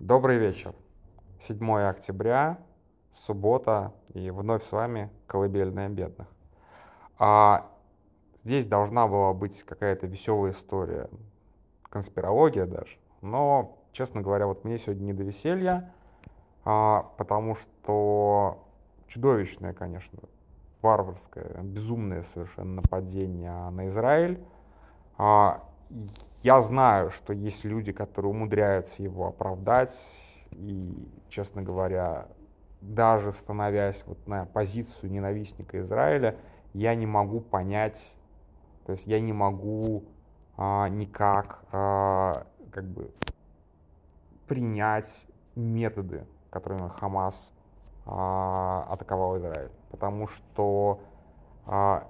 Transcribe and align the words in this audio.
Добрый 0.00 0.38
вечер. 0.38 0.74
7 1.38 1.72
октября, 1.88 2.58
суббота, 3.12 3.92
и 4.12 4.28
вновь 4.30 4.64
с 4.64 4.72
вами 4.72 5.08
«Колыбельная 5.28 5.88
бедных». 5.88 6.26
А 7.16 7.70
здесь 8.42 8.66
должна 8.66 9.06
была 9.06 9.32
быть 9.32 9.62
какая-то 9.62 10.08
веселая 10.08 10.50
история, 10.50 11.08
конспирология 11.84 12.66
даже. 12.66 12.98
Но, 13.20 13.78
честно 13.92 14.20
говоря, 14.20 14.48
вот 14.48 14.64
мне 14.64 14.78
сегодня 14.78 15.04
не 15.04 15.12
до 15.12 15.22
веселья, 15.22 15.94
а, 16.64 17.04
потому 17.16 17.54
что 17.54 18.66
чудовищное, 19.06 19.74
конечно, 19.74 20.18
варварское, 20.82 21.62
безумное 21.62 22.22
совершенно 22.22 22.82
нападение 22.82 23.70
на 23.70 23.86
Израиль. 23.86 24.44
А, 25.16 25.62
я 26.42 26.60
знаю, 26.62 27.10
что 27.10 27.32
есть 27.32 27.64
люди, 27.64 27.92
которые 27.92 28.30
умудряются 28.30 29.02
его 29.02 29.26
оправдать, 29.26 30.46
и, 30.50 31.08
честно 31.28 31.62
говоря, 31.62 32.28
даже 32.80 33.32
становясь 33.32 34.04
вот 34.06 34.26
на 34.26 34.44
позицию 34.44 35.10
ненавистника 35.10 35.80
Израиля, 35.80 36.36
я 36.74 36.94
не 36.94 37.06
могу 37.06 37.40
понять, 37.40 38.18
то 38.84 38.92
есть 38.92 39.06
я 39.06 39.20
не 39.20 39.32
могу 39.32 40.04
а, 40.56 40.88
никак 40.88 41.64
а, 41.72 42.46
как 42.70 42.84
бы 42.84 43.10
принять 44.46 45.28
методы, 45.54 46.26
которыми 46.50 46.88
Хамас 46.88 47.52
а, 48.06 48.86
атаковал 48.90 49.38
Израиль, 49.38 49.70
потому 49.90 50.26
что 50.26 51.00
а, 51.66 52.08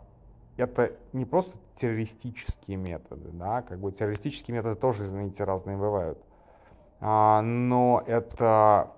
это 0.56 0.92
не 1.12 1.24
просто 1.24 1.58
террористические 1.74 2.76
методы, 2.76 3.30
да, 3.32 3.62
как 3.62 3.80
бы 3.80 3.90
террористические 3.92 4.56
методы 4.56 4.76
тоже, 4.76 5.04
извините, 5.04 5.44
разные 5.44 5.76
бывают, 5.76 6.18
а, 7.00 7.40
но 7.42 8.02
это 8.06 8.92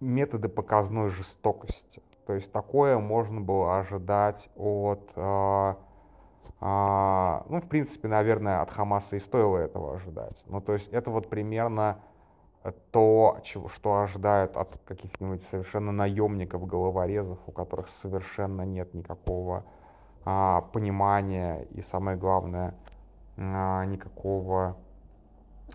методы 0.00 0.48
показной 0.48 1.10
жестокости. 1.10 2.02
То 2.26 2.34
есть 2.34 2.52
такое 2.52 2.98
можно 2.98 3.40
было 3.40 3.78
ожидать 3.78 4.48
от, 4.56 5.12
а, 5.16 5.76
а, 6.60 7.44
ну, 7.48 7.60
в 7.60 7.68
принципе, 7.68 8.08
наверное, 8.08 8.62
от 8.62 8.70
Хамаса 8.70 9.16
и 9.16 9.18
стоило 9.18 9.58
этого 9.58 9.94
ожидать. 9.94 10.42
Ну, 10.46 10.60
то 10.60 10.72
есть 10.72 10.88
это 10.88 11.10
вот 11.10 11.28
примерно 11.28 12.00
то, 12.92 13.38
чего, 13.42 13.68
что 13.68 14.00
ожидают 14.00 14.56
от 14.56 14.78
каких-нибудь 14.84 15.42
совершенно 15.42 15.90
наемников, 15.90 16.64
головорезов, 16.66 17.38
у 17.46 17.52
которых 17.52 17.88
совершенно 17.88 18.62
нет 18.62 18.94
никакого 18.94 19.64
понимания 20.24 21.66
и, 21.72 21.82
самое 21.82 22.16
главное, 22.16 22.74
а, 23.36 23.84
никакого 23.86 24.76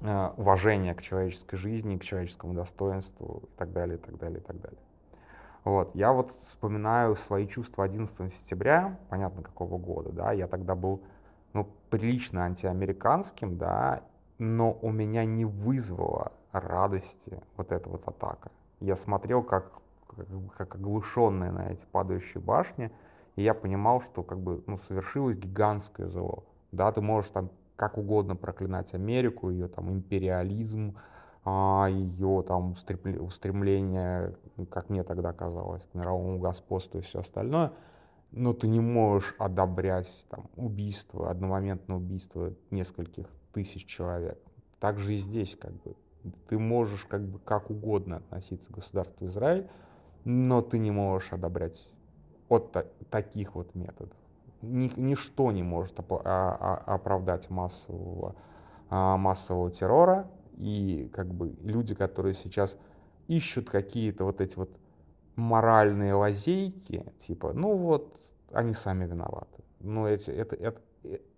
а, 0.01 0.33
уважения 0.37 0.93
к 0.93 1.01
человеческой 1.01 1.57
жизни, 1.57 1.97
к 1.97 2.03
человеческому 2.03 2.53
достоинству 2.53 3.43
и 3.43 3.57
так 3.57 3.73
далее, 3.73 3.97
и 3.97 4.01
так 4.01 4.17
далее, 4.17 4.39
и 4.39 4.43
так 4.43 4.61
далее. 4.61 4.79
Вот. 5.63 5.93
Я 5.95 6.13
вот 6.13 6.31
вспоминаю 6.31 7.15
свои 7.17 7.47
чувства 7.47 7.83
11 7.83 8.31
сентября, 8.31 8.97
понятно, 9.09 9.41
какого 9.41 9.77
года, 9.77 10.11
да, 10.11 10.31
я 10.31 10.47
тогда 10.47 10.75
был, 10.75 11.03
ну, 11.53 11.67
прилично 11.89 12.45
антиамериканским, 12.45 13.57
да, 13.57 14.03
но 14.37 14.71
у 14.81 14.91
меня 14.91 15.25
не 15.25 15.45
вызвало 15.45 16.31
радости 16.51 17.41
вот 17.57 17.71
эта 17.71 17.89
вот 17.89 18.07
атака. 18.07 18.51
Я 18.79 18.95
смотрел 18.95 19.43
как, 19.43 19.73
как, 20.07 20.27
как 20.55 20.75
оглушенный 20.75 21.51
на 21.51 21.71
эти 21.71 21.85
падающие 21.91 22.41
башни, 22.41 22.91
и 23.37 23.43
я 23.43 23.53
понимал, 23.53 24.01
что 24.01 24.23
как 24.23 24.41
бы 24.41 24.63
ну, 24.65 24.75
совершилось 24.75 25.37
гигантское 25.37 26.07
зло. 26.07 26.43
Да, 26.71 26.91
ты 26.91 27.01
можешь 27.01 27.31
там 27.31 27.51
как 27.77 27.97
угодно 27.97 28.35
проклинать 28.35 28.93
Америку, 28.95 29.51
ее 29.51 29.67
там 29.67 29.91
империализм, 29.91 30.97
а, 31.45 31.87
ее 31.87 32.43
там 32.45 32.71
устремление, 32.71 34.35
как 34.71 34.89
мне 34.89 35.03
тогда 35.03 35.33
казалось, 35.33 35.83
к 35.85 35.93
мировому 35.93 36.39
господству 36.39 36.97
и 36.97 37.03
все 37.03 37.19
остальное, 37.19 37.73
но 38.31 38.53
ты 38.53 38.67
не 38.67 38.79
можешь 38.79 39.35
одобрять 39.37 40.25
там 40.29 40.49
убийство, 40.55 41.29
одномоментное 41.29 41.95
убийство 41.95 42.53
нескольких 42.71 43.27
тысяч 43.53 43.85
человек. 43.85 44.39
Так 44.79 44.97
же 44.97 45.13
и 45.13 45.17
здесь 45.17 45.55
как 45.55 45.73
бы. 45.83 45.95
Ты 46.49 46.57
можешь 46.57 47.05
как 47.05 47.23
бы 47.23 47.37
как 47.39 47.69
угодно 47.69 48.17
относиться 48.17 48.73
к 48.73 48.75
государству 48.75 49.27
Израиль, 49.27 49.69
но 50.25 50.61
ты 50.61 50.79
не 50.79 50.89
можешь 50.89 51.31
одобрять 51.31 51.91
от 52.49 52.71
та 52.71 52.85
таких 53.09 53.55
вот 53.55 53.73
методов. 53.75 54.17
Ни, 54.61 54.91
ничто 54.97 55.51
не 55.51 55.63
может 55.63 55.99
оп 55.99 56.13
а, 56.13 56.21
а, 56.25 56.95
оправдать 56.95 57.49
массового, 57.49 58.35
а, 58.89 59.17
массового 59.17 59.71
террора. 59.71 60.29
И 60.57 61.09
как 61.13 61.27
бы 61.27 61.55
люди, 61.61 61.93
которые 61.93 62.33
сейчас 62.33 62.77
ищут 63.27 63.69
какие-то 63.69 64.23
вот 64.25 64.41
эти 64.41 64.57
вот 64.57 64.69
моральные 65.35 66.13
лазейки, 66.13 67.05
типа, 67.17 67.53
ну 67.53 67.77
вот, 67.77 68.19
они 68.51 68.73
сами 68.73 69.05
виноваты. 69.05 69.63
Но 69.79 70.07
эти, 70.07 70.31
это, 70.31 70.55
это, 70.55 70.81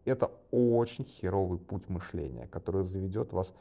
это 0.06 0.32
очень 0.52 1.04
херовый 1.04 1.60
путь 1.60 1.90
мышления, 1.90 2.48
который 2.48 2.84
заведет 2.84 3.34
вас 3.34 3.54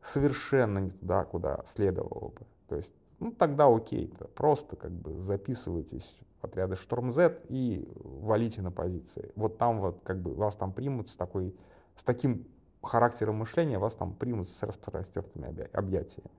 совершенно 0.00 0.78
не 0.78 0.90
туда, 0.90 1.24
куда 1.24 1.60
следовало 1.64 2.30
бы. 2.30 2.46
То 2.68 2.76
есть, 2.76 2.94
ну 3.20 3.32
тогда 3.32 3.66
окей, 3.66 4.12
-то, 4.18 4.28
просто 4.28 4.76
как 4.76 4.92
бы 4.92 5.20
записывайтесь 5.20 6.20
в 6.40 6.44
отряды 6.44 6.76
Шторм 6.76 7.10
Z 7.10 7.40
и 7.48 7.88
валите 7.96 8.62
на 8.62 8.70
позиции. 8.70 9.32
Вот 9.36 9.58
там 9.58 9.80
вот 9.80 10.00
как 10.04 10.20
бы 10.20 10.34
вас 10.34 10.56
там 10.56 10.72
примут 10.72 11.08
с 11.08 11.16
такой, 11.16 11.54
с 11.96 12.04
таким 12.04 12.46
характером 12.82 13.36
мышления, 13.36 13.78
вас 13.78 13.96
там 13.96 14.14
примут 14.14 14.48
с 14.48 14.62
распростертыми 14.62 15.68
объятиями. 15.72 16.30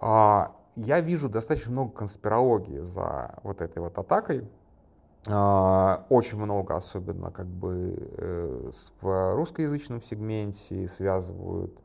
А, 0.00 0.56
я 0.76 1.00
вижу 1.00 1.28
достаточно 1.28 1.72
много 1.72 1.92
конспирологии 1.92 2.80
за 2.80 3.38
вот 3.42 3.60
этой 3.60 3.78
вот 3.78 3.98
атакой. 3.98 4.48
А, 5.26 6.06
очень 6.08 6.38
много, 6.38 6.76
особенно 6.76 7.30
как 7.30 7.46
бы 7.46 7.94
э, 8.16 8.70
в 9.00 9.34
русскоязычном 9.34 10.00
сегменте, 10.00 10.86
связывают 10.86 11.78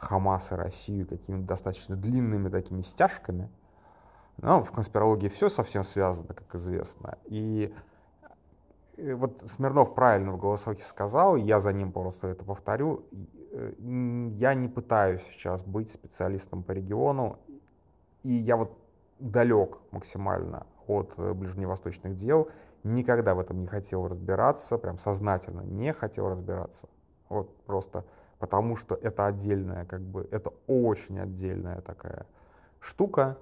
Хамас 0.00 0.52
и 0.52 0.54
Россию 0.54 1.06
какими-то 1.06 1.46
достаточно 1.46 1.94
длинными 1.94 2.48
такими 2.48 2.80
стяжками. 2.80 3.50
Но 4.38 4.64
в 4.64 4.72
конспирологии 4.72 5.28
все 5.28 5.50
совсем 5.50 5.84
связано, 5.84 6.32
как 6.32 6.54
известно. 6.54 7.18
И 7.26 7.74
вот 8.96 9.42
Смирнов 9.46 9.94
правильно 9.94 10.32
в 10.32 10.38
голосовке 10.38 10.84
сказал, 10.84 11.36
я 11.36 11.60
за 11.60 11.72
ним 11.72 11.92
просто 11.92 12.28
это 12.28 12.44
повторю. 12.44 13.04
Э, 13.52 13.72
я 14.36 14.54
не 14.54 14.68
пытаюсь 14.68 15.22
сейчас 15.32 15.62
быть 15.62 15.90
специалистом 15.90 16.62
по 16.62 16.72
региону, 16.72 17.38
и 18.22 18.30
я 18.30 18.56
вот 18.56 18.76
далек 19.18 19.78
максимально 19.90 20.66
от 20.86 21.12
э, 21.18 21.34
ближневосточных 21.34 22.14
дел, 22.14 22.48
никогда 22.84 23.34
в 23.34 23.40
этом 23.40 23.60
не 23.60 23.66
хотел 23.66 24.08
разбираться, 24.08 24.78
прям 24.78 24.98
сознательно 24.98 25.60
не 25.60 25.92
хотел 25.92 26.28
разбираться. 26.30 26.88
Вот 27.28 27.54
просто 27.64 28.04
потому 28.40 28.74
что 28.74 28.96
это 28.96 29.26
отдельная, 29.26 29.84
как 29.84 30.00
бы, 30.00 30.26
это 30.32 30.52
очень 30.66 31.20
отдельная 31.20 31.82
такая 31.82 32.26
штука, 32.80 33.38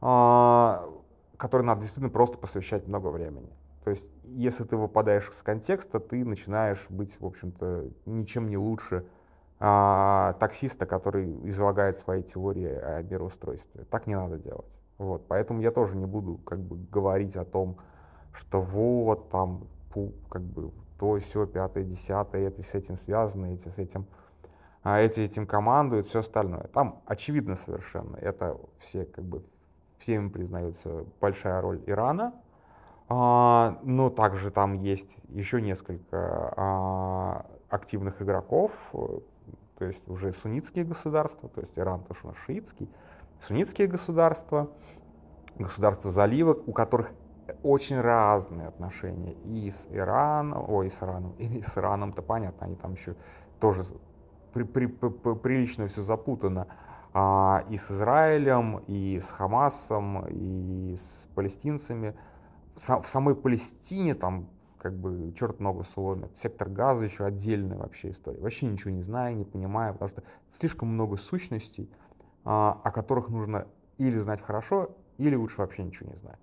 а, 0.00 0.90
которой 1.36 1.62
надо 1.62 1.80
действительно 1.80 2.10
просто 2.10 2.36
посвящать 2.36 2.86
много 2.86 3.08
времени. 3.08 3.50
То 3.84 3.90
есть, 3.90 4.10
если 4.24 4.64
ты 4.64 4.76
выпадаешь 4.76 5.30
из 5.30 5.40
контекста, 5.40 6.00
ты 6.00 6.24
начинаешь 6.24 6.86
быть, 6.90 7.18
в 7.18 7.24
общем-то, 7.24 7.90
ничем 8.04 8.50
не 8.50 8.58
лучше 8.58 9.06
а, 9.60 10.34
таксиста, 10.40 10.84
который 10.84 11.48
излагает 11.48 11.96
свои 11.96 12.22
теории 12.22 12.68
о 12.68 13.02
мироустройстве. 13.02 13.84
Так 13.84 14.06
не 14.06 14.16
надо 14.16 14.36
делать. 14.36 14.80
Вот, 14.98 15.28
поэтому 15.28 15.62
я 15.62 15.70
тоже 15.70 15.96
не 15.96 16.06
буду 16.06 16.38
как 16.38 16.60
бы 16.60 16.76
говорить 16.90 17.36
о 17.36 17.44
том, 17.44 17.78
что 18.32 18.60
вот 18.60 19.30
там 19.30 19.68
как 20.28 20.42
бы 20.42 20.72
то, 20.98 21.18
все, 21.18 21.46
пятое, 21.46 21.84
десятое, 21.84 22.48
это 22.48 22.62
с 22.62 22.74
этим 22.74 22.98
связано, 22.98 23.54
эти 23.54 23.68
с 23.68 23.78
этим 23.78 24.06
а 24.82 24.98
эти 24.98 25.20
этим 25.20 25.46
командуют, 25.46 26.06
все 26.06 26.20
остальное. 26.20 26.64
Там 26.68 27.02
очевидно 27.06 27.56
совершенно, 27.56 28.16
это 28.16 28.56
все 28.78 29.04
как 29.04 29.24
бы 29.24 29.44
всем 29.98 30.30
признается 30.30 31.04
большая 31.20 31.60
роль 31.60 31.82
Ирана, 31.86 32.34
а, 33.08 33.78
но 33.82 34.08
также 34.08 34.50
там 34.50 34.74
есть 34.74 35.14
еще 35.28 35.60
несколько 35.60 36.54
а, 36.56 37.46
активных 37.68 38.22
игроков, 38.22 38.72
то 38.92 39.84
есть 39.84 40.08
уже 40.08 40.32
суннитские 40.32 40.84
государства, 40.84 41.48
то 41.48 41.60
есть 41.60 41.78
Иран 41.78 42.02
тоже 42.04 42.20
у 42.24 42.26
нас 42.28 42.36
шиитский, 42.38 42.88
суннитские 43.40 43.88
государства, 43.88 44.70
государства 45.58 46.10
залива, 46.10 46.52
у 46.66 46.72
которых 46.72 47.12
очень 47.62 48.00
разные 48.00 48.68
отношения 48.68 49.32
и 49.44 49.70
с 49.70 49.88
Ираном, 49.90 50.68
ой, 50.68 50.90
с 50.90 51.02
Ираном, 51.02 51.32
и 51.38 51.62
с 51.62 51.76
Ираном-то 51.76 52.22
понятно, 52.22 52.66
они 52.66 52.76
там 52.76 52.92
еще 52.92 53.16
тоже 53.58 53.82
при, 54.52 54.64
при, 54.64 54.86
при, 54.86 55.08
прилично 55.34 55.86
все 55.86 56.02
запутано. 56.02 56.66
А, 57.12 57.64
и 57.68 57.76
с 57.76 57.90
Израилем, 57.90 58.78
и 58.86 59.18
с 59.20 59.30
Хамасом, 59.30 60.26
и 60.28 60.94
с 60.94 61.28
палестинцами. 61.34 62.14
в 62.76 63.04
самой 63.06 63.34
Палестине 63.34 64.14
там 64.14 64.48
как 64.78 64.94
бы 64.94 65.32
черт 65.36 65.60
ногу 65.60 65.84
сломит. 65.84 66.36
Сектор 66.36 66.68
газа 66.68 67.04
еще 67.04 67.24
отдельная 67.24 67.78
вообще 67.78 68.10
история. 68.10 68.40
Вообще 68.40 68.66
ничего 68.66 68.90
не 68.90 69.02
знаю, 69.02 69.36
не 69.36 69.44
понимаю, 69.44 69.92
потому 69.92 70.08
что 70.08 70.22
слишком 70.48 70.88
много 70.88 71.16
сущностей, 71.16 71.90
а, 72.44 72.80
о 72.82 72.90
которых 72.90 73.28
нужно 73.28 73.66
или 73.98 74.16
знать 74.16 74.40
хорошо, 74.40 74.96
или 75.18 75.34
лучше 75.34 75.60
вообще 75.60 75.82
ничего 75.82 76.10
не 76.10 76.16
знать. 76.16 76.38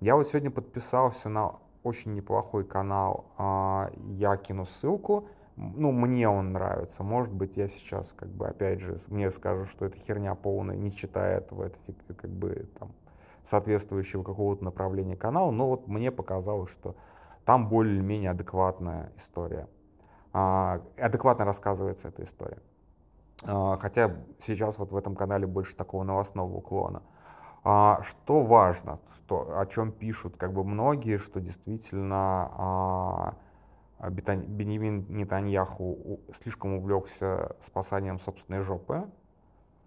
Я 0.00 0.16
вот 0.16 0.26
сегодня 0.26 0.50
подписался 0.50 1.28
на 1.28 1.56
очень 1.84 2.14
неплохой 2.14 2.64
канал, 2.64 3.26
а, 3.38 3.90
я 4.08 4.36
кину 4.36 4.66
ссылку, 4.66 5.28
ну, 5.56 5.90
мне 5.90 6.28
он 6.28 6.52
нравится. 6.52 7.02
Может 7.02 7.32
быть, 7.32 7.56
я 7.56 7.66
сейчас, 7.66 8.12
как 8.12 8.28
бы, 8.28 8.46
опять 8.46 8.80
же, 8.80 8.96
мне 9.08 9.30
скажут, 9.30 9.70
что 9.70 9.86
это 9.86 9.98
херня 9.98 10.34
полная, 10.34 10.76
не 10.76 10.92
читая 10.92 11.38
этого, 11.38 11.64
это 11.64 11.78
как 12.14 12.30
бы 12.30 12.68
там 12.78 12.92
соответствующего 13.42 14.22
какого-то 14.22 14.64
направления 14.64 15.16
канала, 15.16 15.50
но 15.50 15.68
вот 15.68 15.88
мне 15.88 16.10
показалось, 16.10 16.70
что 16.70 16.96
там 17.44 17.68
более-менее 17.68 18.30
адекватная 18.30 19.12
история. 19.16 19.68
А, 20.32 20.82
адекватно 20.98 21.44
рассказывается 21.44 22.08
эта 22.08 22.24
история. 22.24 22.60
А, 23.44 23.78
хотя 23.78 24.16
сейчас 24.40 24.78
вот 24.78 24.92
в 24.92 24.96
этом 24.96 25.14
канале 25.14 25.46
больше 25.46 25.76
такого 25.76 26.02
новостного 26.02 26.52
уклона. 26.52 27.02
А, 27.64 28.02
что 28.02 28.42
важно, 28.42 28.98
что, 29.14 29.58
о 29.58 29.66
чем 29.66 29.92
пишут 29.92 30.36
как 30.36 30.52
бы 30.52 30.64
многие, 30.64 31.18
что 31.18 31.40
действительно 31.40 32.50
а, 32.56 33.34
Бенемин 33.98 35.06
Нетаньяху 35.08 36.20
слишком 36.32 36.74
увлекся 36.74 37.56
спасанием 37.60 38.18
собственной 38.18 38.60
жопы 38.60 39.08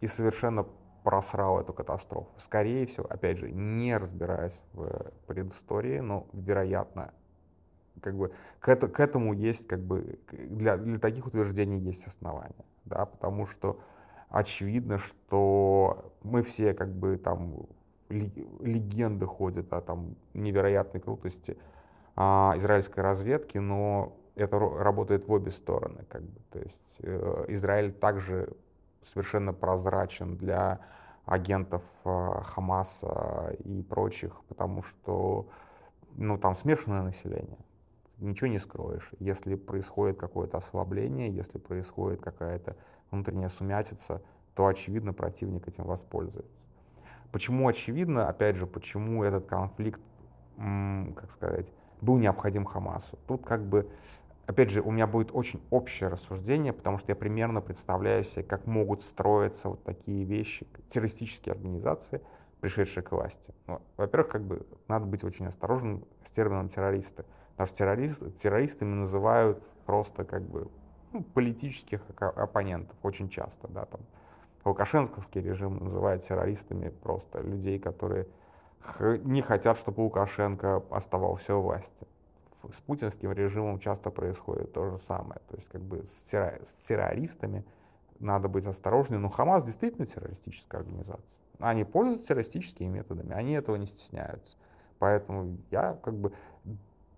и 0.02 0.08
совершенно 0.08 0.66
просрал 1.04 1.60
эту 1.60 1.74
катастрофу. 1.74 2.30
Скорее 2.38 2.86
всего, 2.86 3.06
опять 3.10 3.38
же, 3.38 3.52
не 3.52 3.96
разбираясь 3.98 4.64
в 4.74 5.12
предыстории, 5.28 6.00
но 6.00 6.28
вероятно, 6.34 7.14
как 8.02 8.16
бы 8.16 8.32
к, 8.60 8.70
это, 8.70 8.88
к 8.88 9.00
этому 9.00 9.34
есть 9.34 9.68
как 9.68 9.80
бы 9.80 10.20
для, 10.30 10.78
для 10.78 11.00
таких 11.00 11.28
утверждений 11.28 11.80
есть 11.80 12.08
основания, 12.08 12.66
да, 12.86 13.06
потому 13.06 13.46
что 13.46 13.80
очевидно, 14.30 14.98
что 14.98 16.14
мы 16.24 16.44
все 16.44 16.74
как 16.74 16.94
бы 16.94 17.18
там 17.18 17.68
легенды 18.10 19.26
ходят 19.26 19.72
о 19.72 19.82
там 19.82 20.16
невероятной 20.34 21.00
крутости 21.00 21.58
а, 22.22 22.54
израильской 22.58 23.02
разведки, 23.02 23.60
но 23.60 24.18
это 24.36 24.60
работает 24.60 25.26
в 25.26 25.32
обе 25.32 25.52
стороны, 25.52 26.04
как 26.10 26.22
бы, 26.22 26.42
то 26.52 26.60
есть 26.60 26.98
э, 27.00 27.46
Израиль 27.48 27.94
также 27.94 28.50
совершенно 29.00 29.54
прозрачен 29.54 30.36
для 30.36 30.82
агентов 31.26 31.82
э, 32.04 32.42
Хамаса 32.44 33.56
и 33.64 33.82
прочих, 33.84 34.34
потому 34.50 34.84
что 34.84 35.48
ну, 36.18 36.38
там 36.38 36.56
смешанное 36.56 37.04
население 37.04 37.60
ничего 38.18 38.50
не 38.50 38.60
скроешь. 38.60 39.12
Если 39.20 39.56
происходит 39.56 40.18
какое-то 40.18 40.58
ослабление, 40.58 41.30
если 41.30 41.58
происходит 41.58 42.20
какая-то 42.20 42.76
внутренняя 43.12 43.48
сумятица, 43.48 44.22
то, 44.56 44.66
очевидно, 44.66 45.14
противник 45.14 45.70
этим 45.70 45.86
воспользуется. 45.86 46.68
Почему 47.32 47.70
очевидно? 47.70 48.28
Опять 48.28 48.58
же, 48.58 48.68
почему 48.68 49.24
этот 49.24 49.46
конфликт, 49.46 50.02
как 50.58 51.32
сказать, 51.32 51.72
был 52.02 52.18
необходим 52.18 52.66
Хамасу? 52.66 53.18
Тут 53.28 53.46
как 53.46 53.66
бы, 53.66 53.90
опять 54.46 54.70
же, 54.70 54.82
у 54.82 54.92
меня 54.92 55.08
будет 55.08 55.30
очень 55.34 55.62
общее 55.70 56.10
рассуждение, 56.10 56.74
потому 56.74 56.98
что 56.98 57.12
я 57.12 57.16
примерно 57.16 57.62
представляю 57.62 58.24
себе, 58.24 58.44
как 58.44 58.66
могут 58.68 59.02
строиться 59.02 59.70
вот 59.70 59.84
такие 59.84 60.24
вещи, 60.24 60.68
террористические 60.90 61.54
организации, 61.54 62.22
пришедшие 62.62 63.04
к 63.04 63.12
власти. 63.12 63.54
Ну, 63.68 63.82
во-первых, 63.98 64.32
как 64.32 64.44
бы 64.44 64.66
надо 64.88 65.06
быть 65.06 65.24
очень 65.24 65.48
осторожным 65.48 66.06
с 66.24 66.32
термином 66.32 66.70
террористы. 66.70 67.26
Потому 67.52 67.68
что 67.68 67.78
террорист, 67.78 68.36
террористами 68.36 68.94
называют 68.94 69.70
просто 69.86 70.24
как 70.24 70.44
бы 70.44 70.70
ну, 71.12 71.24
политических 71.24 72.02
оппонентов 72.20 72.96
очень 73.04 73.30
часто, 73.30 73.68
да, 73.68 73.86
там. 73.86 74.02
Лукашенковский 74.66 75.42
режим 75.42 75.78
называет 75.78 76.24
террористами 76.24 76.90
просто 76.90 77.42
людей, 77.42 77.80
которые 77.80 78.28
не 79.00 79.42
хотят, 79.42 79.78
чтобы 79.78 80.02
Лукашенко 80.02 80.84
оставался 80.90 81.56
у 81.56 81.62
власти. 81.62 82.08
С 82.72 82.82
путинским 82.82 83.32
режимом 83.32 83.80
часто 83.80 84.10
происходит 84.10 84.74
то 84.74 84.90
же 84.90 84.98
самое. 84.98 85.40
То 85.50 85.56
есть 85.56 85.70
как 85.70 85.82
бы 85.82 86.06
с, 86.06 86.24
террор, 86.24 86.60
с 86.64 86.74
террористами 86.88 87.64
надо 88.20 88.50
быть 88.50 88.66
осторожнее. 88.66 89.20
Но 89.20 89.30
Хамас 89.30 89.64
действительно 89.64 90.06
террористическая 90.06 90.82
организация. 90.82 91.42
Они 91.60 91.86
пользуются 91.86 92.28
террористическими 92.28 92.88
методами, 92.88 93.34
они 93.34 93.54
этого 93.54 93.78
не 93.78 93.86
стесняются. 93.86 94.58
Поэтому 94.98 95.58
я 95.72 95.94
как 96.04 96.16
бы 96.16 96.34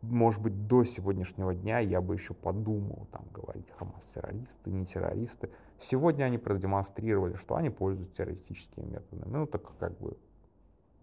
может 0.02 0.42
быть, 0.42 0.68
до 0.68 0.84
сегодняшнего 0.84 1.54
дня 1.54 1.80
я 1.80 2.02
бы 2.02 2.16
еще 2.16 2.34
подумал, 2.34 3.08
там, 3.12 3.26
говорить 3.32 3.72
Хамас 3.78 4.06
террористы, 4.06 4.72
не 4.72 4.86
террористы. 4.86 5.50
Сегодня 5.78 6.24
они 6.24 6.38
продемонстрировали, 6.38 7.36
что 7.36 7.56
они 7.56 7.70
пользуются 7.70 8.16
террористическими 8.16 8.86
методами. 8.86 9.24
Ну, 9.26 9.46
так 9.46 9.78
как 9.78 9.98
бы, 10.00 10.18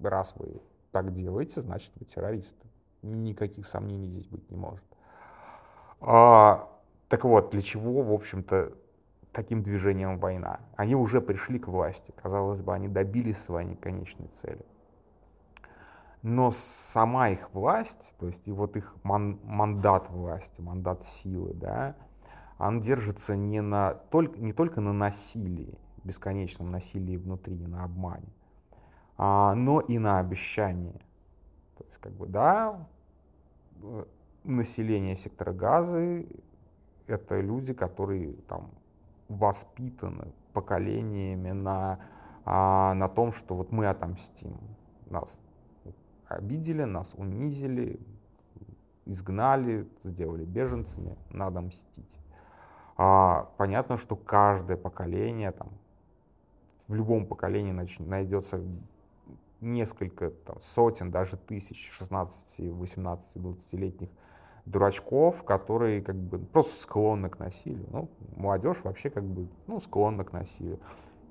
раз 0.01 0.35
вы 0.37 0.61
так 0.93 1.13
делаете, 1.13 1.61
значит, 1.61 1.93
вы 1.97 2.07
террористы. 2.07 2.67
Никаких 3.03 3.67
сомнений 3.67 4.09
здесь 4.09 4.27
быть 4.27 4.51
не 4.51 4.57
может. 4.57 4.85
А, 6.01 6.69
так 7.09 7.25
вот, 7.25 7.51
для 7.51 7.63
чего, 7.63 8.03
в 8.03 8.13
общем-то, 8.13 8.73
таким 9.33 9.63
движением 9.63 10.19
война? 10.19 10.61
Они 10.77 10.95
уже 10.95 11.21
пришли 11.21 11.59
к 11.59 11.69
власти. 11.69 12.13
Казалось 12.23 12.61
бы, 12.61 12.75
они 12.75 12.89
добились 12.89 13.39
своей 13.39 13.77
конечной 13.77 14.29
цели 14.29 14.65
но 16.23 16.51
сама 16.51 17.29
их 17.29 17.53
власть, 17.55 18.15
то 18.19 18.27
есть 18.27 18.49
и 18.49 18.53
вот 18.53 18.77
их 18.77 18.95
ман, 19.03 19.39
мандат 19.45 20.11
власти, 20.11 20.61
мандат 20.61 21.03
силы, 21.03 21.55
да, 21.55 21.97
он 22.59 22.81
держится 22.81 23.37
не, 23.37 23.61
на, 23.61 23.95
только, 23.95 24.39
не 24.41 24.53
только 24.53 24.81
на 24.81 24.93
насилии, 24.93 25.79
бесконечном 26.05 26.71
насилии 26.71 27.17
внутри, 27.17 27.67
на 27.67 27.85
обмане, 27.85 28.33
но 29.19 29.81
и 29.81 29.99
на 29.99 30.21
обещании. 30.21 31.01
То 31.77 31.85
есть, 31.85 31.99
как 31.99 32.13
бы, 32.13 32.27
да, 32.27 32.87
э, 33.83 34.05
население 34.45 35.17
сектора 35.17 35.53
газы— 35.53 36.29
это 37.07 37.41
люди, 37.41 37.75
которые 37.75 38.35
там 38.49 38.71
воспитаны 39.29 40.33
поколениями 40.53 41.51
на, 41.51 41.99
а, 42.45 42.95
на 42.95 43.09
том, 43.09 43.33
что 43.33 43.55
вот 43.55 43.73
мы 43.73 43.87
отомстим. 43.87 44.57
Нас 45.11 45.43
обидели, 46.27 46.85
нас 46.85 47.15
унизили, 47.17 48.01
изгнали, 49.07 49.89
сделали 50.05 50.45
беженцами, 50.45 51.17
надо 51.31 51.61
мстить. 51.61 52.19
А, 52.97 53.51
понятно, 53.57 53.97
что 53.97 54.17
каждое 54.17 54.77
поколение, 54.77 55.53
там, 55.53 55.69
в 56.89 56.95
любом 56.95 57.27
поколении 57.27 57.73
найдется 58.01 58.61
несколько 59.61 60.31
там, 60.31 60.61
сотен, 60.61 61.11
даже 61.11 61.37
тысяч 61.37 61.91
16, 61.91 62.73
18, 62.73 63.37
20-летних 63.37 64.09
дурачков, 64.65 65.45
которые 65.45 66.03
как 66.03 66.17
бы 66.17 66.39
просто 66.39 66.83
склонны 66.83 67.29
к 67.29 67.39
насилию. 67.39 67.87
Ну, 67.91 68.11
молодежь 68.37 68.79
вообще 68.85 69.11
как 69.11 69.25
бы 69.25 69.49
ну, 69.67 69.81
склонна 69.81 70.25
к 70.25 70.33
насилию. 70.33 70.79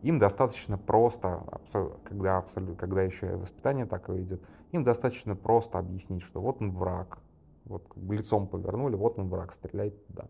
Им 0.04 0.20
достаточно 0.20 0.78
просто, 0.78 1.44
когда, 2.04 2.38
абсолютно, 2.38 2.76
когда 2.76 3.02
еще 3.02 3.32
и 3.32 3.36
воспитание 3.36 3.86
такое 3.86 4.22
идет, 4.22 4.42
им 4.72 4.84
достаточно 4.84 5.36
просто 5.36 5.80
объяснить, 5.80 6.22
что 6.22 6.40
вот 6.40 6.62
он 6.62 6.72
враг, 6.72 7.20
вот 7.66 7.88
как 7.88 8.04
бы 8.04 8.16
лицом 8.16 8.48
повернули, 8.48 8.96
вот 8.96 9.18
он 9.18 9.30
враг, 9.30 9.52
стреляйте 9.52 9.98
туда. 10.08 10.28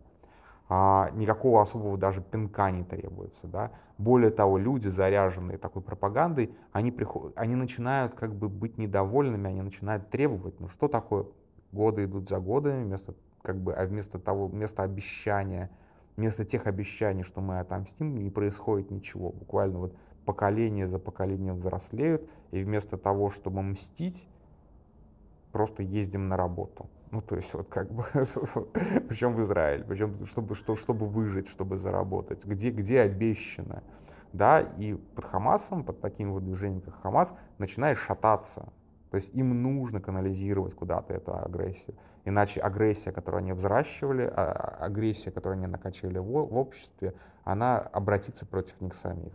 А, 0.69 1.09
никакого 1.13 1.62
особого 1.62 1.97
даже 1.97 2.21
пинка 2.21 2.71
не 2.71 2.83
требуется. 2.83 3.47
Да? 3.47 3.71
Более 3.97 4.31
того, 4.31 4.57
люди, 4.57 4.89
заряженные 4.89 5.57
такой 5.57 5.81
пропагандой, 5.81 6.53
они, 6.71 6.91
приход... 6.91 7.33
они 7.36 7.55
начинают 7.55 8.15
как 8.15 8.36
бы 8.36 8.50
быть 8.50 8.77
недовольными, 8.77 9.50
они 9.50 9.62
начинают 9.62 10.09
требовать, 10.09 10.59
ну 10.59 10.67
что 10.67 10.88
такое, 10.88 11.25
годы 11.71 12.03
идут 12.03 12.27
за 12.27 12.39
годами, 12.39 12.83
вместо, 12.83 13.13
как 13.41 13.57
бы, 13.57 13.74
а 13.74 13.86
вместо 13.86 14.19
того, 14.19 14.47
вместо 14.47 14.83
обещания, 14.83 15.69
вместо 16.17 16.43
тех 16.43 16.67
обещаний, 16.67 17.24
что 17.24 17.39
мы 17.39 17.59
отомстим, 17.59 18.15
не 18.15 18.29
происходит 18.29 18.91
ничего. 18.91 19.31
Буквально 19.31 19.79
вот 19.79 19.95
поколение 20.25 20.88
за 20.88 21.00
поколением 21.00 21.59
взрослеют, 21.59 22.29
и 22.51 22.62
вместо 22.62 22.97
того, 22.97 23.29
чтобы 23.29 23.62
мстить, 23.62 24.27
просто 25.53 25.81
ездим 25.81 26.27
на 26.27 26.36
работу. 26.36 26.89
Ну, 27.12 27.22
то 27.22 27.36
есть, 27.36 27.54
вот 27.54 27.70
как 27.70 27.90
бы, 27.92 28.04
причем 29.08 29.34
в 29.34 29.42
Израиль, 29.42 29.84
причем 29.84 30.26
чтобы, 30.26 30.56
что, 30.56 30.76
чтобы 30.76 31.08
выжить, 31.08 31.48
чтобы 31.48 31.78
заработать, 31.78 32.46
где, 32.46 32.70
где 32.70 33.02
обещано, 33.02 33.84
да, 34.34 34.62
и 34.62 34.94
под 34.94 35.26
Хамасом, 35.26 35.84
под 35.84 36.02
таким 36.02 36.34
вот 36.34 36.44
движением, 36.44 36.82
как 36.82 37.02
Хамас, 37.02 37.34
начинает 37.58 37.98
шататься. 37.98 38.74
То 39.10 39.16
есть 39.16 39.34
им 39.34 39.64
нужно 39.64 40.02
канализировать 40.02 40.74
куда-то 40.74 41.14
эту 41.14 41.34
агрессию. 41.34 41.96
Иначе 42.26 42.60
агрессия, 42.60 43.14
которую 43.14 43.40
они 43.40 43.54
взращивали, 43.54 44.24
а, 44.24 44.52
а, 44.52 44.86
агрессия, 44.86 45.32
которую 45.32 45.60
они 45.60 45.68
накачали 45.68 46.18
в, 46.18 46.26
в 46.26 46.58
обществе, 46.58 47.14
она 47.46 47.78
обратится 47.78 48.46
против 48.46 48.82
них 48.82 48.94
самих. 48.94 49.32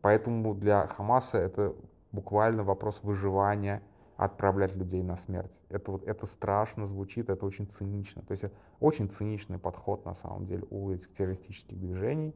Поэтому 0.00 0.54
для 0.54 0.86
Хамаса 0.86 1.36
это 1.38 1.74
буквально 2.12 2.64
вопрос 2.64 3.02
выживания, 3.02 3.82
отправлять 4.16 4.76
людей 4.76 5.02
на 5.02 5.16
смерть. 5.16 5.60
Это, 5.68 5.92
вот, 5.92 6.04
это 6.04 6.26
страшно 6.26 6.86
звучит, 6.86 7.28
это 7.28 7.44
очень 7.44 7.66
цинично. 7.66 8.22
То 8.22 8.32
есть 8.32 8.44
очень 8.80 9.08
циничный 9.10 9.58
подход 9.58 10.04
на 10.04 10.14
самом 10.14 10.46
деле 10.46 10.64
у 10.70 10.90
этих 10.90 11.12
террористических 11.12 11.78
движений. 11.78 12.34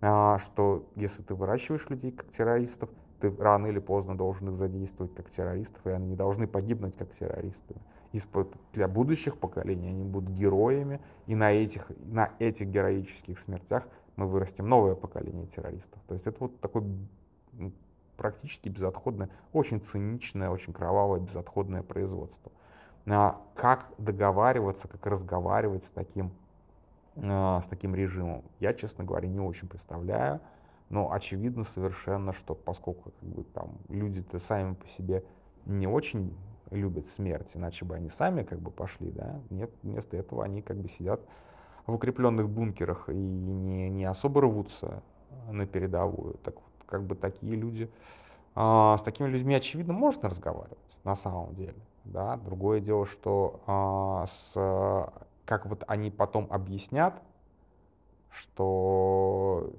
а, 0.00 0.38
что 0.38 0.90
если 0.96 1.22
ты 1.22 1.34
выращиваешь 1.34 1.88
людей 1.88 2.12
как 2.12 2.28
террористов, 2.28 2.90
ты 3.20 3.34
рано 3.36 3.68
или 3.68 3.78
поздно 3.78 4.18
должен 4.18 4.50
их 4.50 4.56
задействовать 4.56 5.14
как 5.14 5.30
террористов, 5.30 5.86
и 5.86 5.90
они 5.90 6.08
не 6.08 6.16
должны 6.16 6.46
погибнуть 6.46 6.96
как 6.96 7.10
террористы. 7.12 7.74
И 8.12 8.20
для 8.74 8.86
будущих 8.86 9.38
поколений 9.38 9.88
они 9.88 10.04
будут 10.04 10.30
героями, 10.30 11.00
и 11.26 11.34
на 11.34 11.52
этих, 11.52 11.90
на 12.04 12.32
этих 12.38 12.68
героических 12.68 13.38
смертях 13.38 13.88
мы 14.16 14.26
вырастим 14.26 14.68
новое 14.68 14.94
поколение 14.94 15.46
террористов. 15.46 16.02
То 16.06 16.14
есть 16.14 16.26
это 16.26 16.36
вот 16.40 16.60
такое 16.60 16.84
практически 18.16 18.68
безотходное, 18.68 19.30
очень 19.52 19.80
циничное, 19.80 20.50
очень 20.50 20.72
кровавое 20.72 21.20
безотходное 21.20 21.82
производство. 21.82 22.52
А 23.06 23.40
как 23.54 23.92
договариваться, 23.98 24.88
как 24.88 25.06
разговаривать 25.06 25.84
с 25.84 25.90
таким, 25.90 26.32
а, 27.16 27.60
с 27.60 27.66
таким 27.66 27.94
режимом, 27.94 28.44
я, 28.60 28.72
честно 28.72 29.04
говоря, 29.04 29.28
не 29.28 29.40
очень 29.40 29.68
представляю. 29.68 30.40
Но 30.90 31.12
очевидно 31.12 31.64
совершенно, 31.64 32.32
что 32.32 32.54
поскольку 32.54 33.10
как 33.10 33.28
бы, 33.28 33.44
там, 33.44 33.78
люди-то 33.88 34.38
сами 34.38 34.74
по 34.74 34.86
себе 34.86 35.24
не 35.66 35.86
очень 35.86 36.36
любят 36.70 37.08
смерть, 37.08 37.50
иначе 37.54 37.84
бы 37.84 37.94
они 37.94 38.08
сами 38.08 38.42
как 38.42 38.60
бы 38.60 38.70
пошли, 38.70 39.10
да, 39.10 39.40
нет, 39.50 39.70
вместо 39.82 40.16
этого 40.16 40.44
они 40.44 40.62
как 40.62 40.76
бы 40.76 40.88
сидят 40.88 41.20
в 41.86 41.94
укрепленных 41.94 42.48
бункерах 42.48 43.08
и 43.08 43.14
не, 43.14 43.88
не 43.90 44.04
особо 44.04 44.42
рвутся 44.42 45.02
на 45.50 45.66
передовую. 45.66 46.34
Так 46.42 46.56
вот, 46.56 46.72
как 46.94 47.02
бы 47.02 47.16
такие 47.16 47.56
люди, 47.56 47.90
а, 48.54 48.96
с 48.96 49.02
такими 49.02 49.26
людьми, 49.26 49.52
очевидно, 49.56 49.92
можно 49.92 50.28
разговаривать 50.28 50.78
на 51.02 51.16
самом 51.16 51.52
деле, 51.56 51.74
да, 52.04 52.36
другое 52.36 52.78
дело, 52.78 53.04
что 53.04 53.60
а, 53.66 54.26
с, 54.28 54.52
как 55.44 55.66
вот 55.66 55.82
они 55.88 56.12
потом 56.12 56.46
объяснят, 56.50 57.20
что 58.30 59.72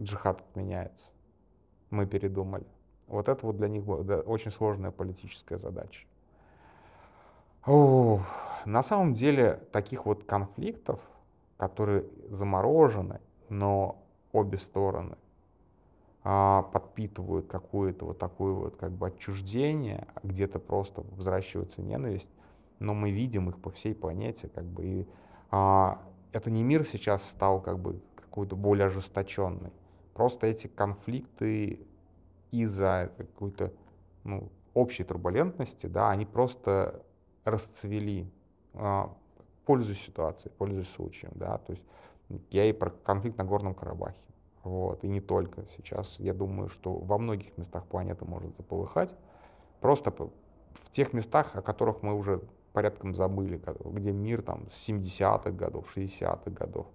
джихад 0.00 0.40
отменяется. 0.40 1.12
Мы 1.90 2.06
передумали. 2.06 2.66
Вот 3.06 3.28
это 3.28 3.46
вот 3.46 3.56
для 3.56 3.68
них 3.68 3.84
была 3.84 4.18
очень 4.18 4.50
сложная 4.50 4.90
политическая 4.90 5.58
задача. 5.58 6.08
О, 7.64 8.20
на 8.64 8.82
самом 8.82 9.14
деле 9.14 9.60
таких 9.70 10.06
вот 10.06 10.24
конфликтов, 10.24 10.98
которые 11.56 12.04
заморожены, 12.28 13.20
но 13.48 14.02
обе 14.32 14.58
стороны 14.58 15.14
а, 15.14 15.25
подпитывают 16.26 17.46
какое-то 17.46 18.06
вот 18.06 18.18
такое 18.18 18.52
вот 18.52 18.76
как 18.76 18.90
бы 18.90 19.06
отчуждение, 19.06 20.08
а 20.14 20.26
где-то 20.26 20.58
просто 20.58 21.02
взращивается 21.16 21.82
ненависть, 21.82 22.30
но 22.80 22.94
мы 22.94 23.12
видим 23.12 23.48
их 23.48 23.58
по 23.58 23.70
всей 23.70 23.94
планете, 23.94 24.48
как 24.48 24.64
бы 24.64 24.84
и 24.84 25.06
а, 25.52 26.02
это 26.32 26.50
не 26.50 26.64
мир 26.64 26.84
сейчас 26.84 27.28
стал 27.28 27.60
как 27.60 27.78
бы 27.78 28.00
какой-то 28.16 28.56
более 28.56 28.86
ожесточенный. 28.86 29.70
Просто 30.14 30.48
эти 30.48 30.66
конфликты 30.66 31.86
из-за 32.50 33.12
какой-то 33.16 33.72
ну, 34.24 34.50
общей 34.74 35.04
турбулентности, 35.04 35.86
да, 35.86 36.10
они 36.10 36.26
просто 36.26 37.02
расцвели, 37.44 38.28
а, 38.74 39.14
пользуясь 39.64 40.00
ситуацией, 40.00 40.52
пользуясь 40.58 40.90
случаем, 40.90 41.32
да, 41.36 41.58
то 41.58 41.72
есть 41.72 41.84
я 42.50 42.64
и 42.64 42.72
про 42.72 42.90
конфликт 42.90 43.38
на 43.38 43.44
Горном 43.44 43.74
Карабахе, 43.74 44.18
вот, 44.66 45.04
и 45.04 45.08
не 45.08 45.20
только. 45.20 45.64
Сейчас 45.76 46.18
я 46.18 46.34
думаю, 46.34 46.68
что 46.68 46.92
во 46.92 47.18
многих 47.18 47.56
местах 47.56 47.86
планеты 47.86 48.24
может 48.24 48.56
заполыхать, 48.56 49.14
просто 49.80 50.10
в 50.10 50.90
тех 50.90 51.12
местах, 51.12 51.54
о 51.54 51.62
которых 51.62 52.02
мы 52.02 52.14
уже 52.14 52.42
порядком 52.72 53.14
забыли, 53.14 53.62
где 53.84 54.10
мир 54.10 54.42
там 54.42 54.68
с 54.70 54.88
70-х 54.88 55.52
годов, 55.52 55.86
60-х 55.96 56.50
годов, 56.50 56.86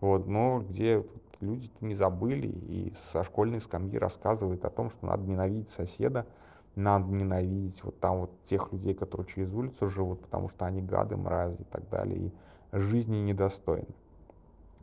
вот, 0.00 0.26
но 0.26 0.60
где 0.68 1.06
люди 1.40 1.70
не 1.80 1.94
забыли 1.94 2.48
и 2.48 2.92
со 3.12 3.22
школьной 3.22 3.60
скамьи 3.60 3.98
рассказывают 3.98 4.64
о 4.64 4.70
том, 4.70 4.90
что 4.90 5.06
надо 5.06 5.22
ненавидеть 5.22 5.70
соседа, 5.70 6.26
надо 6.74 7.06
ненавидеть 7.06 7.84
вот 7.84 8.00
там 8.00 8.22
вот 8.22 8.42
тех 8.42 8.72
людей, 8.72 8.94
которые 8.94 9.28
через 9.28 9.52
улицу 9.52 9.86
живут, 9.86 10.22
потому 10.22 10.48
что 10.48 10.66
они 10.66 10.82
гады, 10.82 11.16
мрази 11.16 11.60
и 11.60 11.64
так 11.64 11.88
далее, 11.88 12.18
и 12.18 12.32
жизни 12.72 13.18
недостойны. 13.18 13.94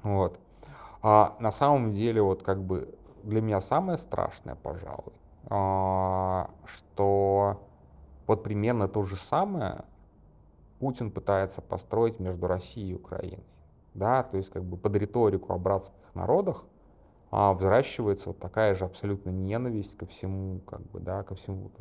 Вот. 0.04 0.40
А 1.02 1.38
на 1.40 1.52
самом 1.52 1.92
деле 1.92 2.22
вот 2.22 2.44
как 2.44 2.64
бы 2.64 2.94
для 3.24 3.42
меня 3.42 3.62
самое 3.62 3.98
страшное, 3.98 4.56
пожалуй, 4.56 5.14
а, 5.46 6.50
что 6.66 7.62
вот 8.28 8.44
примерно 8.44 8.88
то 8.88 9.04
же 9.04 9.16
самое 9.16 9.86
Путин 10.80 11.12
пытается 11.12 11.62
построить 11.62 12.20
между 12.20 12.48
Россией 12.48 12.92
и 12.92 12.96
Украиной 12.96 13.44
да, 13.94 14.24
то 14.24 14.38
есть 14.38 14.50
как 14.50 14.64
бы 14.64 14.78
под 14.78 14.96
риторику 14.96 15.54
о 15.54 15.58
братских 15.58 16.16
народах 16.16 16.66
а, 17.32 17.54
взращивается 17.54 18.30
вот 18.30 18.40
такая 18.40 18.74
же 18.76 18.86
абсолютно 18.86 19.30
ненависть 19.30 19.98
ко 19.98 20.06
всему, 20.06 20.60
как 20.62 20.82
бы, 20.90 21.00
да, 21.00 21.24
ко 21.24 21.36
всему. 21.36 21.72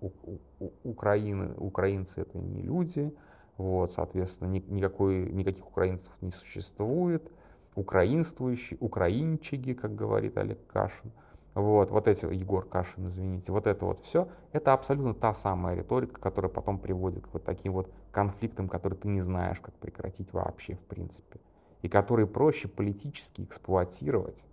У, 0.00 0.06
у, 0.06 0.38
у, 0.60 0.70
Украины, 0.84 1.54
украинцы 1.56 2.22
это 2.22 2.38
не 2.38 2.62
люди, 2.62 3.14
вот, 3.56 3.92
соответственно, 3.92 4.48
ни, 4.48 4.60
никакой, 4.60 5.30
никаких 5.30 5.66
украинцев 5.66 6.12
не 6.20 6.30
существует, 6.30 7.30
украинствующие, 7.74 8.78
украинчиги, 8.80 9.72
как 9.72 9.94
говорит 9.94 10.38
Олег 10.38 10.66
Кашин, 10.66 11.12
вот, 11.54 11.90
вот 11.90 12.08
эти, 12.08 12.24
Егор 12.26 12.66
Кашин, 12.66 13.08
извините, 13.08 13.52
вот 13.52 13.66
это 13.66 13.86
вот 13.86 14.00
все, 14.00 14.28
это 14.52 14.72
абсолютно 14.72 15.14
та 15.14 15.34
самая 15.34 15.76
риторика, 15.76 16.20
которая 16.20 16.50
потом 16.50 16.78
приводит 16.78 17.26
к 17.26 17.32
вот 17.32 17.44
таким 17.44 17.72
вот 17.72 17.92
конфликтам, 18.10 18.68
которые 18.68 18.98
ты 18.98 19.08
не 19.08 19.20
знаешь, 19.20 19.60
как 19.60 19.74
прекратить 19.74 20.32
вообще, 20.32 20.74
в 20.74 20.84
принципе 20.84 21.40
и 21.84 21.88
которые 21.90 22.26
проще 22.26 22.66
политически 22.66 23.42
эксплуатировать, 23.42 24.46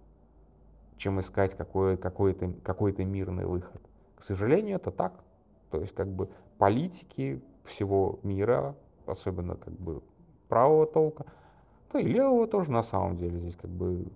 чем 0.98 1.22
искать 1.22 1.56
какой-то 1.56 1.96
какой 1.96 2.34
какой 2.34 2.92
мирный 3.06 3.46
выход. 3.46 3.82
К 4.18 4.22
сожалению, 4.22 4.76
это 4.76 4.92
так. 4.92 5.14
То 5.70 5.80
есть 5.80 5.96
как 5.96 6.10
бы 6.10 6.30
политики 6.58 7.42
всего 7.64 8.20
мира, 8.24 8.76
особенно 9.06 9.56
как 9.56 9.74
бы 9.80 10.04
правого 10.50 10.86
толка, 10.86 11.26
да 11.92 12.00
и 12.00 12.06
левого 12.06 12.48
тоже 12.48 12.72
на 12.72 12.84
самом 12.84 13.16
деле 13.16 13.40
здесь 13.40 13.56
как 13.56 13.70
бы 13.70 14.08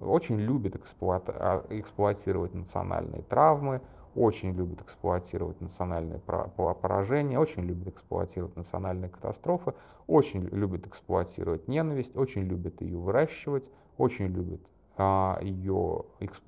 очень 0.00 0.38
любят 0.38 0.76
эксплуата 0.76 1.32
а, 1.32 1.66
эксплуатировать 1.70 2.54
национальные 2.54 3.22
травмы, 3.22 3.80
очень 4.14 4.52
любит 4.52 4.80
эксплуатировать 4.82 5.60
национальные 5.60 6.20
поражения, 6.20 7.38
очень 7.38 7.62
любит 7.62 7.88
эксплуатировать 7.88 8.56
национальные 8.56 9.10
катастрофы, 9.10 9.74
очень 10.06 10.42
любит 10.44 10.86
эксплуатировать 10.86 11.68
ненависть, 11.68 12.16
очень 12.16 12.42
любит 12.42 12.80
ее 12.80 12.96
выращивать, 12.96 13.70
очень 13.98 14.26
любит 14.26 14.60
а, 14.96 15.38
ее 15.42 16.04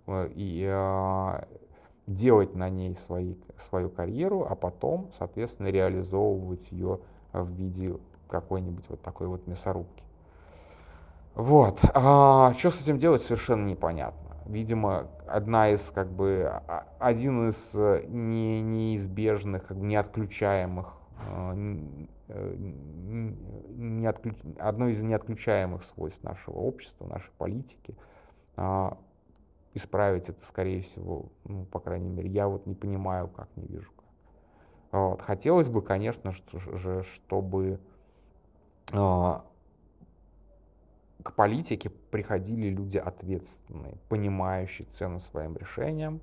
э, 0.07 0.31
и 0.35 0.67
а, 0.67 1.47
делать 2.07 2.55
на 2.55 2.71
ней 2.71 2.97
свои, 2.97 3.35
свою 3.59 3.90
карьеру, 3.90 4.47
а 4.49 4.55
потом, 4.55 5.09
соответственно, 5.12 5.69
реализовывать 5.69 6.73
ее 6.73 7.00
в 7.35 7.52
виде 7.52 7.99
какой-нибудь 8.28 8.88
вот 8.88 9.02
такой 9.02 9.26
вот 9.26 9.47
мясорубки. 9.47 10.04
Вот. 11.35 11.80
А, 11.94 12.52
что 12.54 12.70
с 12.70 12.82
этим 12.82 12.99
делать, 12.99 13.23
совершенно 13.23 13.66
непонятно 13.66 14.28
видимо, 14.49 15.08
одна 15.26 15.70
из, 15.70 15.90
как 15.90 16.11
бы, 16.11 16.44
а, 16.47 16.87
один 16.99 17.50
из 17.50 17.75
э, 17.76 18.04
не, 18.08 18.61
неизбежных, 18.61 19.66
как 19.66 19.76
бы, 19.76 19.87
неотключаемых, 19.87 20.94
э, 21.20 21.76
э, 22.28 22.54
не 22.56 24.06
отключ... 24.06 24.37
одно 24.58 24.88
из 24.88 25.02
неотключаемых 25.02 25.85
свойств 25.85 26.25
нашего 26.25 26.56
общества, 26.56 27.06
нашей 27.06 27.30
политики. 27.37 27.94
А, 28.56 28.99
исправить 29.75 30.30
это, 30.30 30.44
скорее 30.44 30.80
всего, 30.80 31.30
ну, 31.44 31.66
по 31.66 31.78
крайней 31.78 32.08
мере, 32.08 32.30
я 32.30 32.49
вот 32.49 32.66
не 32.66 32.75
понимаю, 32.75 33.28
как, 33.28 33.49
не 33.54 33.66
вижу. 33.66 33.92
Вот. 34.90 35.20
Хотелось 35.20 35.68
бы, 35.68 35.82
конечно 35.82 36.32
же, 36.32 37.04
чтобы 37.04 37.78
к 41.23 41.33
политике 41.35 41.90
приходили 41.90 42.68
люди 42.68 42.99
ответственные, 42.99 43.97
понимающие 44.09 44.87
цену 44.88 45.21
своим 45.21 45.57
решениям 45.57 46.21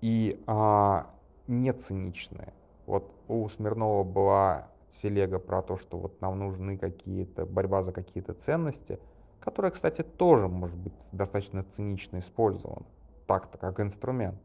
и 0.00 0.42
а, 0.46 1.10
не 1.46 1.72
циничные. 1.72 2.54
Вот 2.86 3.12
у 3.28 3.48
Смирнова 3.48 4.02
была 4.04 4.68
телега 5.02 5.38
про 5.38 5.62
то, 5.62 5.76
что 5.76 5.98
вот 5.98 6.20
нам 6.20 6.38
нужны 6.38 6.78
какие-то, 6.78 7.44
борьба 7.44 7.82
за 7.82 7.92
какие-то 7.92 8.32
ценности, 8.32 8.98
которая, 9.40 9.72
кстати, 9.72 10.02
тоже 10.02 10.48
может 10.48 10.76
быть 10.76 10.94
достаточно 11.12 11.62
цинично 11.64 12.18
использована, 12.18 12.86
так-то, 13.26 13.58
как 13.58 13.80
инструмент. 13.80 14.40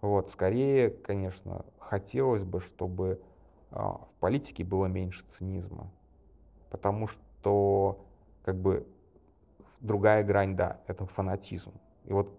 Вот, 0.00 0.30
скорее, 0.30 0.90
конечно, 0.90 1.64
хотелось 1.78 2.42
бы, 2.44 2.60
чтобы 2.60 3.20
а, 3.70 3.98
в 4.08 4.14
политике 4.20 4.64
было 4.64 4.86
меньше 4.86 5.24
цинизма, 5.28 5.90
потому 6.74 7.06
что 7.06 8.04
как 8.44 8.56
бы 8.56 8.84
Другая 9.84 10.24
грань, 10.24 10.56
да, 10.56 10.80
это 10.86 11.04
фанатизм. 11.04 11.72
И 12.06 12.12
вот 12.14 12.34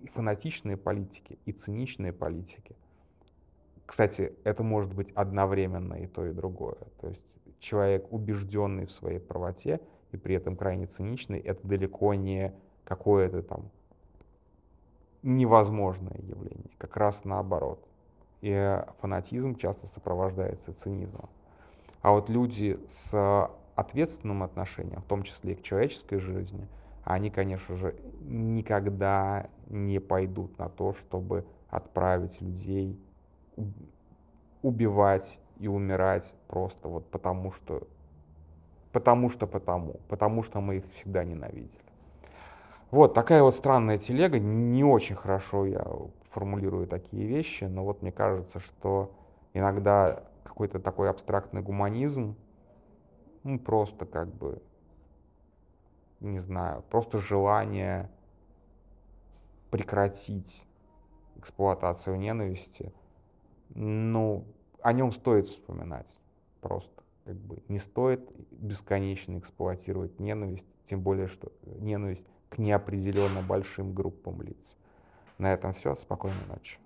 и 0.00 0.08
фанатичные 0.08 0.76
политики, 0.76 1.38
и 1.44 1.52
циничные 1.52 2.12
политики. 2.12 2.74
Кстати, 3.86 4.34
это 4.42 4.64
может 4.64 4.92
быть 4.92 5.12
одновременно 5.12 5.94
и 5.94 6.08
то, 6.08 6.26
и 6.26 6.32
другое. 6.32 6.78
То 7.00 7.06
есть 7.06 7.24
человек, 7.60 8.12
убежденный 8.12 8.86
в 8.86 8.90
своей 8.90 9.20
правоте, 9.20 9.80
и 10.10 10.16
при 10.16 10.34
этом 10.34 10.56
крайне 10.56 10.86
циничный, 10.86 11.38
это 11.38 11.64
далеко 11.64 12.14
не 12.14 12.52
какое-то 12.82 13.42
там 13.44 13.70
невозможное 15.22 16.18
явление, 16.22 16.72
как 16.78 16.96
раз 16.96 17.24
наоборот. 17.24 17.86
И 18.40 18.82
фанатизм 18.98 19.54
часто 19.54 19.86
сопровождается 19.86 20.74
цинизмом. 20.74 21.30
А 22.04 22.12
вот 22.12 22.28
люди 22.28 22.78
с 22.86 23.48
ответственным 23.76 24.42
отношением, 24.42 25.00
в 25.00 25.06
том 25.06 25.22
числе 25.22 25.54
и 25.54 25.56
к 25.56 25.62
человеческой 25.62 26.18
жизни, 26.18 26.68
они, 27.02 27.30
конечно 27.30 27.76
же, 27.76 27.96
никогда 28.20 29.48
не 29.68 30.00
пойдут 30.00 30.58
на 30.58 30.68
то, 30.68 30.92
чтобы 30.92 31.46
отправить 31.70 32.42
людей 32.42 33.00
убивать 34.60 35.40
и 35.58 35.66
умирать 35.66 36.34
просто 36.46 36.88
вот 36.88 37.10
потому 37.10 37.52
что, 37.52 37.88
потому 38.92 39.30
что 39.30 39.46
потому, 39.46 39.94
потому 40.06 40.42
что 40.42 40.60
мы 40.60 40.76
их 40.76 40.84
всегда 40.92 41.24
ненавидели. 41.24 41.72
Вот 42.90 43.14
такая 43.14 43.42
вот 43.42 43.54
странная 43.54 43.96
телега, 43.96 44.38
не 44.38 44.84
очень 44.84 45.16
хорошо 45.16 45.64
я 45.64 45.86
формулирую 46.32 46.86
такие 46.86 47.26
вещи, 47.26 47.64
но 47.64 47.82
вот 47.82 48.02
мне 48.02 48.12
кажется, 48.12 48.60
что 48.60 49.10
иногда 49.54 50.24
какой-то 50.44 50.78
такой 50.78 51.10
абстрактный 51.10 51.62
гуманизм, 51.62 52.36
ну 53.42 53.58
просто 53.58 54.06
как 54.06 54.32
бы, 54.32 54.62
не 56.20 56.40
знаю, 56.40 56.82
просто 56.90 57.18
желание 57.18 58.10
прекратить 59.70 60.66
эксплуатацию 61.36 62.16
ненависти, 62.16 62.92
ну, 63.70 64.46
о 64.80 64.92
нем 64.92 65.12
стоит 65.12 65.46
вспоминать 65.46 66.08
просто. 66.60 67.02
Как 67.24 67.36
бы 67.36 67.62
не 67.68 67.78
стоит 67.78 68.20
бесконечно 68.50 69.38
эксплуатировать 69.38 70.20
ненависть, 70.20 70.68
тем 70.84 71.00
более, 71.00 71.26
что 71.26 71.50
ненависть 71.64 72.26
к 72.50 72.58
неопределенно 72.58 73.42
большим 73.42 73.94
группам 73.94 74.42
лиц. 74.42 74.76
На 75.38 75.52
этом 75.52 75.72
все. 75.72 75.94
Спокойной 75.96 76.46
ночи. 76.48 76.78